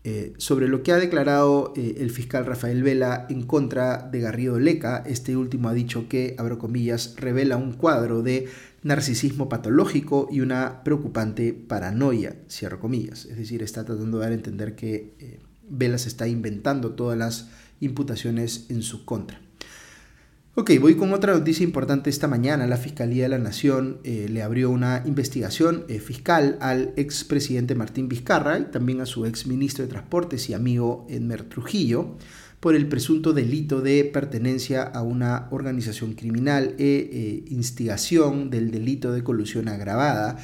Eh, 0.09 0.35
sobre 0.37 0.69
lo 0.69 0.85
que 0.85 0.93
ha 0.93 0.99
declarado 0.99 1.73
eh, 1.75 1.97
el 1.99 2.13
fiscal 2.13 2.47
Rafael 2.47 2.81
Vela 2.85 3.27
en 3.29 3.43
contra 3.43 4.09
de 4.09 4.21
Garrido 4.21 4.61
Leca, 4.61 5.03
este 5.05 5.37
último 5.37 5.69
ha 5.69 5.75
dicho 5.75 6.09
que, 6.09 6.37
abro 6.39 6.61
comillas, 6.61 7.17
revela 7.17 7.57
un 7.57 7.73
cuadro 7.73 8.23
de 8.23 8.49
narcisismo 8.85 9.49
patológico 9.49 10.29
y 10.31 10.43
una 10.43 10.85
preocupante 10.85 11.53
paranoia, 11.53 12.37
cierro 12.49 12.79
comillas. 12.79 13.25
Es 13.25 13.37
decir, 13.37 13.65
está 13.65 13.85
tratando 13.85 14.19
de 14.19 14.23
dar 14.23 14.31
a 14.31 14.37
entender 14.37 14.77
que 14.77 15.17
eh, 15.19 15.41
Vela 15.69 15.99
se 15.99 16.09
está 16.09 16.29
inventando 16.29 16.93
todas 16.93 17.19
las 17.19 17.49
imputaciones 17.81 18.67
en 18.69 18.83
su 18.83 19.05
contra. 19.05 19.41
Ok, 20.59 20.71
voy 20.81 20.95
con 20.95 21.13
otra 21.13 21.35
noticia 21.35 21.65
importante 21.65 22.09
esta 22.09 22.29
mañana. 22.29 22.67
La 22.67 22.79
Fiscalía 22.79 23.25
de 23.25 23.29
la 23.29 23.37
Nación 23.37 23.99
eh, 24.05 24.27
le 24.31 24.43
abrió 24.43 24.71
una 24.71 25.03
investigación 25.05 25.85
eh, 25.89 26.01
fiscal 26.01 26.57
al 26.63 26.95
expresidente 26.97 27.75
Martín 27.75 28.09
Vizcarra 28.09 28.59
y 28.59 28.65
también 28.65 29.03
a 29.03 29.07
su 29.07 29.27
ex 29.27 29.47
ministro 29.47 29.85
de 29.85 29.91
Transportes 29.91 30.49
y 30.49 30.55
amigo 30.55 31.07
Edmer 31.11 31.43
Trujillo 31.43 32.17
por 32.59 32.75
el 32.75 32.89
presunto 32.89 33.35
delito 33.35 33.83
de 33.83 34.05
pertenencia 34.05 34.83
a 34.83 35.03
una 35.03 35.47
organización 35.51 36.15
criminal 36.15 36.75
e 36.79 37.45
instigación 37.49 38.49
del 38.49 38.71
delito 38.71 39.13
de 39.13 39.23
colusión 39.23 39.69
agravada 39.69 40.39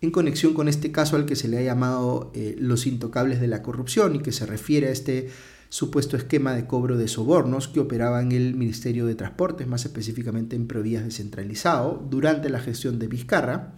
en 0.00 0.10
conexión 0.10 0.54
con 0.54 0.68
este 0.68 0.92
caso 0.92 1.16
al 1.16 1.26
que 1.26 1.36
se 1.36 1.46
le 1.46 1.58
ha 1.58 1.62
llamado 1.62 2.32
los 2.56 2.86
intocables 2.86 3.38
de 3.38 3.48
la 3.48 3.62
corrupción 3.62 4.16
y 4.16 4.20
que 4.20 4.32
se 4.32 4.46
refiere 4.46 4.88
a 4.88 4.92
este 4.92 5.28
supuesto 5.68 6.16
esquema 6.16 6.54
de 6.54 6.66
cobro 6.66 6.96
de 6.96 7.08
sobornos 7.08 7.68
que 7.68 7.80
operaba 7.80 8.22
en 8.22 8.32
el 8.32 8.54
Ministerio 8.54 9.06
de 9.06 9.14
Transportes, 9.14 9.66
más 9.66 9.84
específicamente 9.84 10.56
en 10.56 10.66
Provías 10.66 11.04
descentralizado, 11.04 12.04
durante 12.08 12.48
la 12.48 12.60
gestión 12.60 12.98
de 12.98 13.08
Vizcarra 13.08 13.74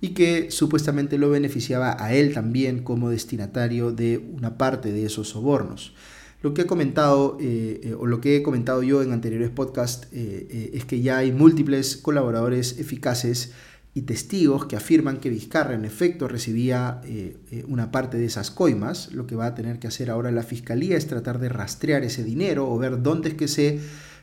y 0.00 0.10
que 0.10 0.50
supuestamente 0.50 1.16
lo 1.16 1.30
beneficiaba 1.30 1.96
a 1.98 2.14
él 2.14 2.34
también 2.34 2.82
como 2.82 3.10
destinatario 3.10 3.92
de 3.92 4.18
una 4.18 4.58
parte 4.58 4.92
de 4.92 5.06
esos 5.06 5.28
sobornos. 5.28 5.94
Lo 6.42 6.54
que 6.54 6.62
he 6.62 6.66
comentado, 6.66 7.38
eh, 7.40 7.80
eh, 7.84 7.94
o 7.94 8.06
lo 8.06 8.20
que 8.20 8.36
he 8.36 8.42
comentado 8.42 8.82
yo 8.82 9.00
en 9.02 9.12
anteriores 9.12 9.50
podcasts, 9.50 10.08
es 10.12 10.84
que 10.84 11.00
ya 11.00 11.18
hay 11.18 11.30
múltiples 11.30 11.96
colaboradores 11.96 12.78
eficaces 12.80 13.52
y 13.94 14.02
testigos 14.02 14.66
que 14.66 14.76
afirman 14.76 15.18
que 15.18 15.28
Vizcarra 15.28 15.74
en 15.74 15.84
efecto 15.84 16.26
recibía 16.26 17.00
eh, 17.04 17.36
eh, 17.50 17.64
una 17.68 17.90
parte 17.90 18.16
de 18.16 18.24
esas 18.24 18.50
coimas. 18.50 19.12
Lo 19.12 19.26
que 19.26 19.36
va 19.36 19.46
a 19.46 19.54
tener 19.54 19.78
que 19.78 19.86
hacer 19.86 20.10
ahora 20.10 20.30
la 20.30 20.42
Fiscalía 20.42 20.96
es 20.96 21.06
tratar 21.06 21.38
de 21.38 21.50
rastrear 21.50 22.02
ese 22.02 22.24
dinero 22.24 22.70
o 22.70 22.78
ver 22.78 23.02
dónde 23.02 23.30
es 23.30 23.34
que 23.34 23.48
se 23.48 23.80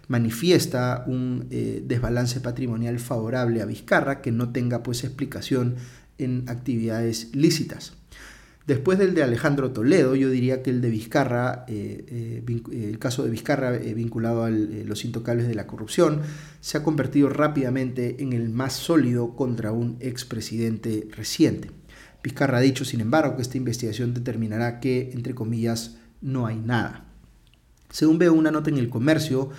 manifiesta 0.08 1.04
un 1.06 1.48
eh, 1.52 1.84
desbalance 1.86 2.42
patrimonial 2.42 2.98
favorable 3.00 3.62
a 3.62 3.66
Vizcarra 3.66 4.22
que 4.22 4.32
no 4.32 4.52
tenga 4.52 4.82
pues 4.82 5.04
explicación 5.04 5.76
en 6.18 6.50
actividades 6.50 7.30
lícitas. 7.36 7.99
Después 8.70 9.00
del 9.00 9.16
de 9.16 9.24
Alejandro 9.24 9.72
Toledo, 9.72 10.14
yo 10.14 10.30
diría 10.30 10.62
que 10.62 10.70
el 10.70 10.80
de 10.80 10.92
Vizcarra, 10.92 11.66
eh, 11.68 12.44
eh, 12.46 12.88
el 12.88 13.00
caso 13.00 13.24
de 13.24 13.32
Vizcarra 13.32 13.76
eh, 13.76 13.96
vinculado 13.96 14.44
a 14.44 14.52
los 14.52 15.06
intocables 15.06 15.48
de 15.48 15.56
la 15.56 15.66
corrupción, 15.66 16.22
se 16.62 16.78
ha 16.78 16.84
convertido 16.84 17.30
rápidamente 17.30 18.18
en 18.20 18.32
el 18.32 18.50
más 18.50 18.74
sólido 18.74 19.36
contra 19.36 19.72
un 19.72 19.98
expresidente 20.02 21.08
reciente. 21.18 21.72
Vizcarra 22.22 22.60
ha 22.60 22.62
dicho, 22.62 22.86
sin 22.86 23.02
embargo, 23.02 23.38
que 23.38 23.42
esta 23.42 23.58
investigación 23.58 24.14
determinará 24.14 24.80
que, 24.80 25.10
entre 25.16 25.34
comillas, 25.34 25.98
no 26.22 26.46
hay 26.46 26.60
nada. 26.60 27.06
Según 27.90 28.20
veo 28.20 28.34
una 28.34 28.52
nota 28.52 28.70
en 28.70 28.78
el 28.78 28.90
comercio, 28.90 29.50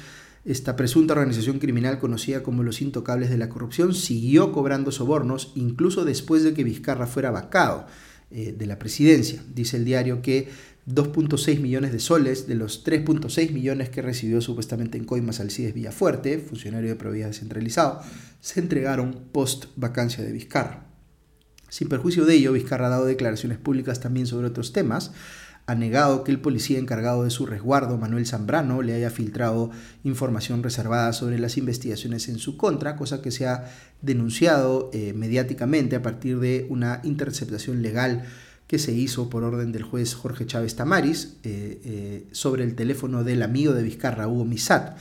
esta 0.45 0.77
presunta 0.77 1.15
organización 1.15 1.59
criminal 1.59 1.99
conocida 1.99 2.45
como 2.45 2.63
los 2.63 2.81
intocables 2.81 3.29
de 3.29 3.39
la 3.39 3.49
corrupción 3.49 3.93
siguió 3.93 4.53
cobrando 4.53 4.93
sobornos 4.93 5.51
incluso 5.57 6.05
después 6.05 6.45
de 6.45 6.55
que 6.55 6.63
Vizcarra 6.63 7.09
fuera 7.09 7.33
vacado 7.33 7.89
eh, 8.31 8.55
de 8.57 8.67
la 8.67 8.79
presidencia. 8.79 9.43
Dice 9.55 9.77
el 9.77 9.85
diario 9.85 10.23
que 10.23 10.49
2.6 10.87 11.61
millones 11.61 11.93
de 11.93 11.99
soles 11.99 12.47
de 12.47 12.55
los 12.55 12.85
3.6 12.85 13.51
millones 13.53 13.91
que 13.91 14.03
recibió 14.03 14.41
supuestamente 14.41 14.99
en 14.99 15.05
coimas 15.05 15.41
Alcides 15.41 15.75
Villafuerte, 15.75 16.39
funcionario 16.39 16.89
de 16.91 16.97
provincia 16.97 17.29
descentralizado, 17.29 18.01
se 18.41 18.61
entregaron 18.61 19.27
post 19.33 19.67
vacancia 19.77 20.25
de 20.25 20.33
Vizcarra. 20.33 20.87
Sin 21.69 21.89
perjuicio 21.89 22.25
de 22.25 22.35
ello, 22.35 22.53
Vizcarra 22.53 22.87
ha 22.87 22.91
dado 22.91 23.07
declaraciones 23.07 23.59
públicas 23.59 24.01
también 24.01 24.27
sobre 24.27 24.49
otros 24.49 24.73
temas, 24.73 25.13
ha 25.71 25.75
negado 25.77 26.25
que 26.25 26.33
el 26.33 26.41
policía 26.41 26.81
encargado 26.81 27.23
de 27.23 27.31
su 27.31 27.47
resguardo, 27.47 27.97
Manuel 27.97 28.27
Zambrano, 28.27 28.83
le 28.83 28.93
haya 28.93 29.09
filtrado 29.09 29.71
información 30.03 30.65
reservada 30.65 31.13
sobre 31.13 31.39
las 31.39 31.57
investigaciones 31.57 32.29
en 32.29 32.39
su 32.39 32.57
contra, 32.57 32.97
cosa 32.97 33.23
que 33.23 33.31
se 33.31 33.47
ha 33.47 33.71
denunciado 34.03 34.91
eh, 34.93 35.13
mediáticamente 35.13 35.95
a 35.95 36.03
partir 36.03 36.41
de 36.41 36.67
una 36.71 37.01
interceptación 37.05 37.83
legal 37.83 38.25
que 38.67 38.81
se 38.81 38.93
hizo 38.93 39.31
por 39.31 39.45
orden 39.45 39.71
del 39.71 39.85
juez 39.85 40.15
Jorge 40.15 40.45
Chávez 40.45 40.75
Tamaris 40.75 41.37
eh, 41.45 41.81
eh, 41.85 42.27
sobre 42.33 42.65
el 42.65 42.75
teléfono 42.75 43.23
del 43.23 43.41
amigo 43.41 43.73
de 43.73 43.85
Vizcarra, 43.85 44.27
Hugo 44.27 44.45
Misat. 44.45 44.97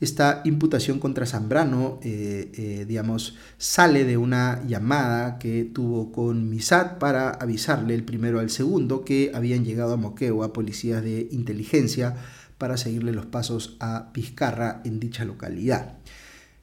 Esta 0.00 0.40
imputación 0.46 0.98
contra 0.98 1.26
Zambrano, 1.26 2.00
eh, 2.02 2.50
eh, 2.54 2.84
digamos, 2.88 3.36
sale 3.58 4.04
de 4.04 4.16
una 4.16 4.64
llamada 4.66 5.38
que 5.38 5.64
tuvo 5.64 6.10
con 6.10 6.48
Misat 6.48 6.98
para 6.98 7.30
avisarle 7.30 7.94
el 7.94 8.04
primero 8.04 8.40
al 8.40 8.48
segundo 8.48 9.04
que 9.04 9.30
habían 9.34 9.62
llegado 9.62 9.92
a 9.92 9.98
Moqueo 9.98 10.42
a 10.42 10.54
policías 10.54 11.02
de 11.02 11.28
inteligencia 11.32 12.16
para 12.56 12.78
seguirle 12.78 13.12
los 13.12 13.26
pasos 13.26 13.76
a 13.78 14.10
Pizcarra 14.14 14.80
en 14.84 15.00
dicha 15.00 15.26
localidad. 15.26 15.98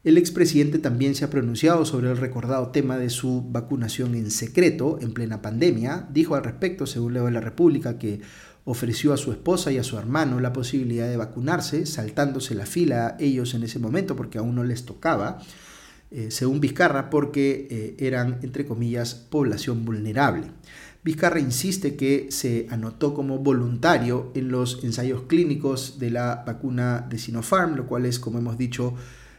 El 0.03 0.17
expresidente 0.17 0.79
también 0.79 1.15
se 1.15 1.25
ha 1.25 1.29
pronunciado 1.29 1.83
sobre 1.85 2.09
el 2.09 2.17
recordado 2.17 2.69
tema 2.69 2.97
de 2.97 3.09
su 3.09 3.43
vacunación 3.49 4.15
en 4.15 4.31
secreto 4.31 4.99
en 5.01 5.13
plena 5.13 5.41
pandemia. 5.41 6.07
Dijo 6.11 6.35
al 6.35 6.43
respecto, 6.43 6.85
según 6.85 7.13
leo 7.13 7.25
de 7.25 7.31
la 7.31 7.41
República, 7.41 7.99
que 7.99 8.21
ofreció 8.69 9.13
a 9.13 9.17
su 9.17 9.31
esposa 9.31 9.71
y 9.71 9.77
a 9.77 9.83
su 9.83 9.97
hermano 9.97 10.41
la 10.41 10.51
posibilidad 10.51 11.07
de 11.07 11.15
vacunarse, 11.15 11.85
saltándose 11.85 12.53
la 12.53 12.65
fila 12.65 13.07
a 13.07 13.15
ellos 13.17 13.53
en 13.53 13.63
ese 13.63 13.79
momento 13.79 14.17
porque 14.17 14.39
aún 14.39 14.55
no 14.55 14.65
les 14.65 14.83
tocaba, 14.83 15.39
eh, 16.11 16.31
según 16.31 16.59
Vizcarra, 16.59 17.09
porque 17.09 17.67
eh, 17.71 17.95
eran, 18.05 18.39
entre 18.43 18.65
comillas, 18.65 19.15
población 19.15 19.85
vulnerable. 19.85 20.47
Vizcarra 21.01 21.39
insiste 21.39 21.95
que 21.95 22.27
se 22.29 22.67
anotó 22.69 23.13
como 23.13 23.39
voluntario 23.39 24.33
en 24.35 24.49
los 24.49 24.83
ensayos 24.83 25.21
clínicos 25.27 25.97
de 25.97 26.11
la 26.11 26.43
vacuna 26.45 27.07
de 27.09 27.19
Sinopharm, 27.19 27.77
lo 27.77 27.87
cual 27.87 28.05
es, 28.05 28.19
como 28.19 28.39
hemos 28.39 28.57
dicho, 28.57 28.95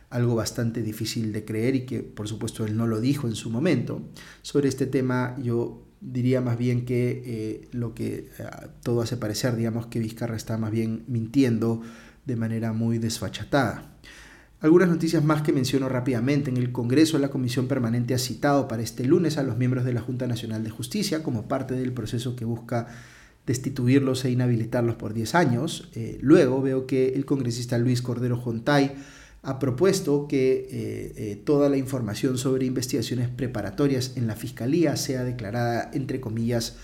algo 0.08 0.37
bastante 0.37 0.82
difícil 0.82 1.35
de 1.35 1.44
creer 1.44 1.75
y 1.75 1.80
que 1.85 2.02
por 2.02 2.28
supuesto 2.28 2.64
él 2.64 2.78
no 2.78 2.87
lo 2.87 2.99
dijo 2.99 3.28
en 3.28 3.35
su 3.35 3.50
momento. 3.50 4.00
Sobre 4.40 4.70
este 4.70 4.87
tema 4.87 5.37
yo 5.38 5.88
diría 6.00 6.40
más 6.40 6.58
bien 6.58 6.84
que 6.84 7.22
eh, 7.24 7.68
lo 7.72 7.94
que 7.94 8.28
eh, 8.38 8.44
todo 8.82 9.00
hace 9.02 9.16
parecer, 9.16 9.56
digamos 9.56 9.86
que 9.86 9.98
Vizcarra 9.98 10.36
está 10.36 10.58
más 10.58 10.70
bien 10.70 11.04
mintiendo 11.08 11.82
de 12.24 12.36
manera 12.36 12.72
muy 12.72 12.98
desfachatada. 12.98 13.98
Algunas 14.60 14.88
noticias 14.88 15.22
más 15.22 15.42
que 15.42 15.52
menciono 15.52 15.88
rápidamente. 15.88 16.50
En 16.50 16.56
el 16.56 16.72
Congreso, 16.72 17.18
la 17.18 17.30
Comisión 17.30 17.68
Permanente 17.68 18.14
ha 18.14 18.18
citado 18.18 18.66
para 18.66 18.82
este 18.82 19.04
lunes 19.04 19.38
a 19.38 19.44
los 19.44 19.56
miembros 19.56 19.84
de 19.84 19.92
la 19.92 20.00
Junta 20.00 20.26
Nacional 20.26 20.64
de 20.64 20.70
Justicia 20.70 21.22
como 21.22 21.46
parte 21.46 21.74
del 21.74 21.92
proceso 21.92 22.34
que 22.34 22.44
busca 22.44 22.88
destituirlos 23.46 24.24
e 24.24 24.30
inhabilitarlos 24.30 24.96
por 24.96 25.14
10 25.14 25.34
años. 25.36 25.88
Eh, 25.94 26.18
luego 26.20 26.60
veo 26.60 26.86
que 26.86 27.14
el 27.14 27.24
congresista 27.24 27.78
Luis 27.78 28.02
Cordero 28.02 28.36
Jontay 28.36 28.96
ha 29.42 29.59
propuesto 29.59 30.26
que 30.28 30.68
eh, 30.71 31.12
eh, 31.16 31.42
toda 31.45 31.68
la 31.68 31.76
información 31.76 32.38
sobre 32.38 32.66
investigaciones 32.66 33.28
preparatorias 33.28 34.12
en 34.16 34.26
la 34.26 34.35
Fiscalía 34.35 34.97
sea 34.97 35.25
declarada, 35.25 35.90
entre 35.95 36.21
comillas, 36.21 36.76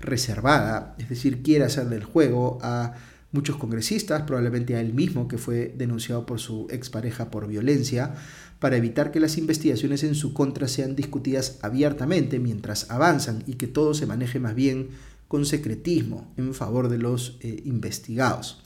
reservada, 0.00 0.94
es 0.98 1.08
decir, 1.08 1.42
quiere 1.42 1.64
hacerle 1.64 1.96
el 1.96 2.04
juego 2.04 2.58
a 2.62 2.94
muchos 3.30 3.56
congresistas, 3.56 4.22
probablemente 4.22 4.76
a 4.76 4.80
él 4.80 4.92
mismo, 4.92 5.26
que 5.26 5.38
fue 5.38 5.72
denunciado 5.76 6.26
por 6.26 6.38
su 6.38 6.66
expareja 6.70 7.30
por 7.30 7.46
violencia, 7.46 8.14
para 8.58 8.76
evitar 8.76 9.10
que 9.10 9.20
las 9.20 9.38
investigaciones 9.38 10.04
en 10.04 10.14
su 10.14 10.34
contra 10.34 10.68
sean 10.68 10.94
discutidas 10.94 11.58
abiertamente 11.62 12.38
mientras 12.38 12.90
avanzan 12.90 13.42
y 13.46 13.54
que 13.54 13.66
todo 13.66 13.94
se 13.94 14.06
maneje 14.06 14.38
más 14.38 14.54
bien 14.54 14.90
con 15.28 15.46
secretismo 15.46 16.30
en 16.36 16.52
favor 16.52 16.88
de 16.88 16.98
los 16.98 17.38
eh, 17.40 17.62
investigados 17.64 18.62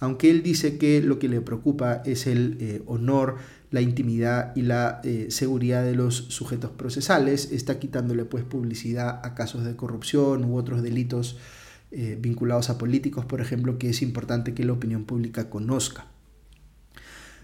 aunque 0.00 0.30
él 0.30 0.42
dice 0.42 0.78
que 0.78 1.02
lo 1.02 1.18
que 1.18 1.28
le 1.28 1.40
preocupa 1.42 2.02
es 2.04 2.26
el 2.26 2.56
eh, 2.58 2.82
honor, 2.86 3.36
la 3.70 3.82
intimidad 3.82 4.56
y 4.56 4.62
la 4.62 5.00
eh, 5.04 5.26
seguridad 5.28 5.84
de 5.84 5.94
los 5.94 6.14
sujetos 6.14 6.70
procesales, 6.70 7.52
está 7.52 7.78
quitándole 7.78 8.24
pues 8.24 8.42
publicidad 8.42 9.20
a 9.22 9.34
casos 9.34 9.64
de 9.64 9.76
corrupción 9.76 10.44
u 10.44 10.56
otros 10.56 10.82
delitos 10.82 11.36
eh, 11.92 12.16
vinculados 12.20 12.70
a 12.70 12.78
políticos, 12.78 13.26
por 13.26 13.40
ejemplo, 13.40 13.78
que 13.78 13.90
es 13.90 14.00
importante 14.00 14.54
que 14.54 14.64
la 14.64 14.72
opinión 14.72 15.04
pública 15.04 15.50
conozca. 15.50 16.06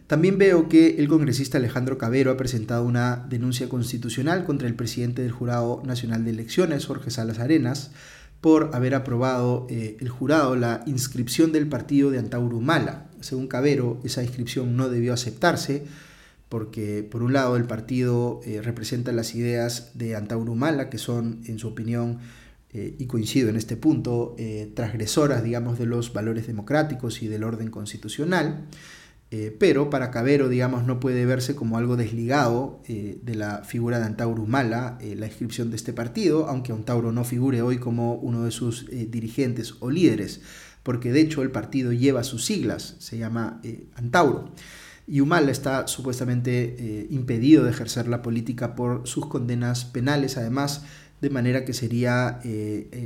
También 0.07 0.39
veo 0.39 0.69
que 0.69 0.99
el 0.99 1.09
congresista 1.09 1.59
Alejandro 1.59 1.99
Cabero 1.99 2.31
ha 2.31 2.37
presentado 2.37 2.85
una 2.85 3.27
denuncia 3.29 3.69
constitucional 3.69 4.45
contra 4.45 4.69
el 4.69 4.77
presidente 4.77 5.23
del 5.23 5.33
Jurado 5.33 5.83
Nacional 5.85 6.25
de 6.25 6.31
Elecciones, 6.31 6.87
Jorge 6.87 7.11
Salas 7.11 7.41
Arenas, 7.41 7.91
por 8.47 8.77
haber 8.77 8.95
aprobado 8.95 9.67
eh, 9.69 9.97
el 9.99 10.09
jurado 10.09 10.55
la 10.55 10.85
inscripción 10.87 11.51
del 11.51 11.67
partido 11.67 12.13
de 12.13 12.21
Antauro 12.21 12.59
Humala. 12.59 13.09
Según 13.19 13.49
Cabero, 13.49 13.99
esa 14.05 14.23
inscripción 14.23 14.77
no 14.77 14.89
debió 14.89 15.13
aceptarse 15.13 15.83
porque, 16.49 17.03
por 17.03 17.25
un 17.25 17.33
lado, 17.33 17.57
el 17.57 17.65
partido 17.65 18.41
eh, 18.47 18.63
representa 18.63 19.11
las 19.11 19.35
ideas 19.35 19.91
de 19.95 20.15
Antauro 20.15 20.53
Humala, 20.53 20.91
que 20.91 20.99
son, 20.99 21.41
en 21.47 21.59
su 21.59 21.67
opinión, 21.67 22.21
eh, 22.73 22.95
y 22.97 23.07
coincido 23.07 23.49
en 23.49 23.57
este 23.57 23.77
punto, 23.77 24.37
transgresoras, 24.75 25.43
digamos, 25.43 25.77
de 25.77 25.87
los 25.87 26.13
valores 26.13 26.47
democráticos 26.47 27.25
y 27.25 27.27
del 27.27 27.43
orden 27.43 27.73
constitucional. 27.73 28.69
Eh, 29.33 29.55
pero 29.59 29.91
para 29.91 30.13
Cabero, 30.13 30.49
digamos, 30.49 30.85
no 30.85 31.01
puede 31.01 31.27
verse 31.27 31.57
como 31.57 31.79
algo 31.79 31.97
desligado 31.97 32.81
eh, 32.87 33.19
de 33.23 33.35
la 33.35 33.65
figura 33.65 33.99
de 33.99 34.05
Antauro 34.05 34.43
Humala, 34.43 34.99
eh, 35.01 35.17
la 35.17 35.27
inscripción 35.27 35.71
de 35.71 35.77
este 35.77 35.93
partido, 35.93 36.47
aunque 36.49 36.73
Antauro 36.73 37.11
no 37.11 37.25
figure 37.25 37.61
hoy 37.61 37.79
como 37.79 38.15
uno 38.15 38.45
de 38.45 38.53
sus 38.53 38.87
dirigentes 38.87 39.75
o 39.81 39.91
líderes, 39.91 40.43
porque 40.85 41.11
de 41.11 41.23
hecho 41.23 41.43
el 41.43 41.51
partido 41.51 41.93
lleva 41.93 42.23
sus 42.23 42.45
siglas, 42.45 42.95
se 43.01 43.19
llama 43.19 43.61
Antauro. 43.97 44.53
Y 45.09 45.21
Humala 45.21 45.51
está 45.51 45.87
supuestamente 45.87 47.07
impedido 47.11 47.65
de 47.65 47.71
ejercer 47.71 48.09
la 48.09 48.23
política 48.23 48.75
por 48.75 49.07
sus 49.07 49.27
condenas 49.27 49.85
penales, 49.85 50.37
además, 50.37 50.85
de 51.21 51.31
manera 51.31 51.65
que 51.65 51.73
sería 51.73 52.41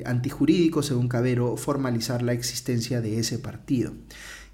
antijurídico, 0.05 0.83
según 0.83 1.09
Cabero, 1.09 1.57
formalizar 1.57 2.23
la 2.23 2.33
existencia 2.33 3.01
de 3.01 3.19
ese 3.19 3.39
partido. 3.39 3.93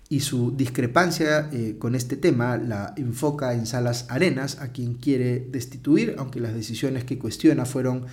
Y 0.09 0.21
su 0.21 0.57
discrepancia 0.57 1.51
eh, 1.53 1.77
con 1.79 1.95
este 1.95 2.17
tema 2.17 2.57
la 2.57 2.95
enfoca 2.97 3.55
en 3.55 3.67
Salas 3.67 4.07
Arenas, 4.09 4.61
a 4.61 4.69
quien 4.69 4.95
quiere 4.95 5.41
destituir, 5.41 6.15
aunque 6.19 6.41
las 6.41 6.55
decisiones 6.55 7.05
que 7.05 7.19
cuestiona 7.19 7.65
fueron 7.65 8.07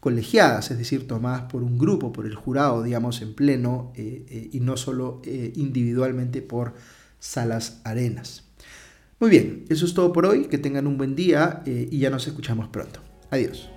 colegiadas, 0.00 0.70
es 0.70 0.78
decir, 0.78 1.06
tomadas 1.06 1.42
por 1.50 1.62
un 1.62 1.78
grupo, 1.78 2.12
por 2.12 2.26
el 2.26 2.34
jurado, 2.34 2.82
digamos, 2.82 3.22
en 3.22 3.34
pleno, 3.34 3.92
eh, 3.96 4.24
eh, 4.28 4.50
y 4.52 4.60
no 4.60 4.76
solo 4.76 5.22
individualmente 5.54 6.42
por 6.42 6.74
Salas 7.18 7.80
Arenas. 7.84 8.44
Muy 9.20 9.30
bien, 9.30 9.64
eso 9.68 9.86
es 9.86 9.94
todo 9.94 10.12
por 10.12 10.26
hoy, 10.26 10.46
que 10.46 10.58
tengan 10.58 10.86
un 10.86 10.98
buen 10.98 11.14
día 11.14 11.62
y 11.64 11.98
ya 11.98 12.10
nos 12.10 12.26
escuchamos 12.26 12.68
pronto. 12.68 13.00
Adiós. 13.30 13.73